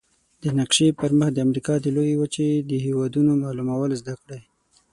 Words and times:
د 0.43 0.45
نقشي 0.59 0.87
پر 0.99 1.11
مخ 1.19 1.29
د 1.33 1.37
امریکا 1.47 1.73
د 1.79 1.85
لویې 1.95 2.15
وچې 2.21 2.47
د 2.69 2.71
هېوادونو 2.85 3.31
معلومول 3.43 3.91
زده 4.01 4.13
کړئ. 4.21 4.41